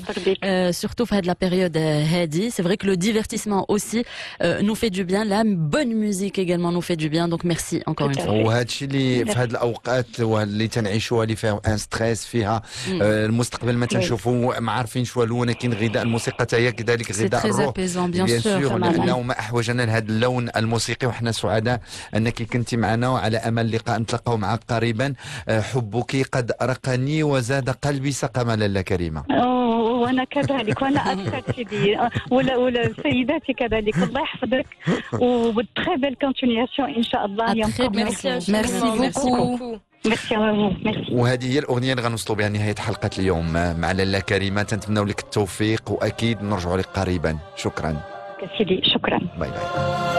surtout 0.71 1.05
في 1.05 1.15
هاد 1.15 1.25
la 1.25 1.35
période 1.41 1.77
هادي. 1.77 2.49
c'est 2.49 2.63
vrai 2.63 2.75
que 2.75 2.87
le 2.87 2.93
divertissement 2.93 3.65
aussi 3.69 4.03
nous 4.41 4.73
fait 4.73 4.89
du 4.89 5.03
bien 5.03 5.27
la 5.27 5.43
bonne 5.43 5.87
musique 5.87 6.39
également 6.39 6.73
nous 6.73 6.81
fait 6.81 6.95
du 6.95 7.09
bien 7.09 7.29
donc 7.29 7.45
merci 7.45 7.83
encore 7.87 8.07
une 8.07 8.13
fois 8.13 8.43
وهذا 8.43 8.61
الشيء 8.61 8.87
اللي 8.87 9.25
في 9.25 9.39
هاد 9.39 9.49
الأوقات 9.49 10.19
اللي 10.19 10.67
تنعيشوها 10.67 11.23
اللي 11.23 11.35
فيها 11.35 11.61
un 11.67 11.77
stress 11.77 12.25
فيها 12.25 12.61
المستقبل 13.01 13.77
ما 13.77 13.85
تنشوفوا 13.85 14.59
ما 14.59 14.71
عارفين 14.71 15.05
شو 15.05 15.21
ولكن 15.21 15.73
غذاء 15.73 16.03
الموسيقى 16.03 16.37
حتى 16.39 16.55
هي 16.55 16.71
كذلك 16.71 17.11
غذاء 17.11 17.47
bien 17.69 18.27
sûr 18.39 18.77
لأنه 18.77 19.21
ما 19.21 19.39
أحوجنا 19.39 19.83
لهذا 19.83 20.09
اللون 20.09 20.49
الموسيقي 20.55 21.07
وحنا 21.07 21.31
سعداء 21.31 21.81
أنك 22.15 22.43
كنت 22.43 22.75
معنا 22.75 23.09
وعلى 23.09 23.37
أمل 23.37 23.71
لقاء 23.71 23.99
نتلاقاو 23.99 24.37
معك 24.37 24.59
قريبا. 24.69 25.13
حبك 25.49 26.27
قد 26.31 26.51
أرقني 26.61 27.23
وزاد 27.23 27.69
قلبي 27.69 28.11
سقما 28.11 28.55
لاله 28.55 28.81
كريمه 28.81 29.23
وأنا 30.01 30.23
كذلك 30.23 30.81
وأنا 30.81 31.11
أكثر 31.11 31.53
سيدي 31.55 31.97
ولا 32.31 32.57
ولا 32.57 32.93
سيداتي 33.03 33.53
كذلك. 33.53 33.97
الله 33.97 34.21
يحفظك. 34.21 34.65
و 35.21 35.36
très 35.36 35.95
belle 35.97 36.15
continuation 36.21 36.89
إن 36.89 37.03
شاء 37.03 37.25
الله. 37.25 37.53
يوم 37.55 37.71
merci 37.95 38.91
beaucoup 38.97 39.77
merci 40.05 40.35
وهذه 41.11 41.53
هي 41.53 41.59
الأغنية 41.59 41.91
اللي 41.91 42.03
غنوصلوا 42.03 42.37
بها 42.37 42.49
نهاية 42.49 42.75
حلقة 42.75 43.09
اليوم. 43.19 43.53
مع 43.53 43.91
لاله 43.91 44.19
كريمة 44.19 44.63
تنتمنوا 44.63 45.05
لك 45.05 45.19
التوفيق 45.19 45.91
وأكيد 45.91 46.43
نرجعوا 46.43 46.77
لك 46.77 46.85
قريبا 46.85 47.37
شكرا. 47.55 48.01
سيدي 48.57 48.81
شكرا. 48.83 49.19
bye 49.37 49.49
bye. 49.49 50.10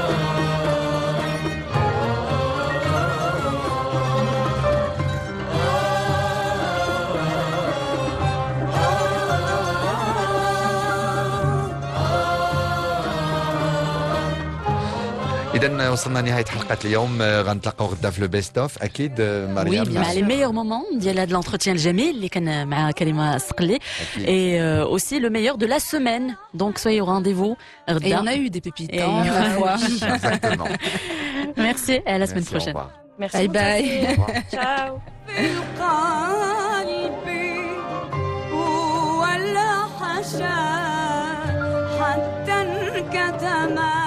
اذا 15.63 15.89
وصلنا 15.89 16.21
نهاية 16.21 16.45
حلقة 16.45 16.79
اليوم. 16.85 17.23
غنتلاقاو 17.23 17.87
غدا 17.89 18.11
في 18.11 18.21
le 18.21 18.29
best 18.29 18.59
of 18.59 18.83
أكيد 18.83 19.21
مريم. 19.55 19.95
مع 19.95 20.13
les 20.13 20.23
meilleurs 20.23 20.53
moments 20.53 20.99
ديال 20.99 21.19
هذا 21.19 21.33
l'entretien 21.33 21.77
الجميل 21.77 22.15
اللي 22.15 22.29
كان 22.29 22.69
مع 22.69 22.91
كريمه 22.91 23.37
السقلي 23.37 23.79
اي 24.19 24.63
اوسي 24.83 25.19
لو 25.19 25.31
ميور 25.31 25.57
دو 25.57 25.67
لا 25.67 25.79
سيمين 25.79 26.35
دونك 26.55 26.79
سوي 26.79 27.03
au 27.03 27.05
rendez-vous 27.05 27.57
غدا 27.91 28.09
et 28.09 28.21
on 28.21 28.27
a 28.27 28.35
eu 28.35 28.51
des 28.51 28.61
pépites 28.61 28.93
Exactement. 30.15 30.69
Merci 31.57 31.93
et 31.93 32.13
à 32.15 32.19
la 32.19 32.27
semaine 32.27 32.45
prochaine. 32.45 32.77
Merci. 33.19 33.37
Bye 33.37 33.49
bye. 33.49 34.17
Ciao. 34.51 35.01
حتى 42.01 42.53
انكتما 42.53 44.02